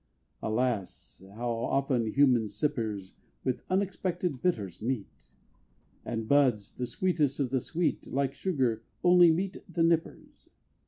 [0.41, 1.21] Alas!
[1.35, 3.13] how often human sippers
[3.43, 5.29] With unexpected bitters meet,
[6.03, 10.49] And buds, the sweetest of the sweet, Like sugar, only meet the nippers!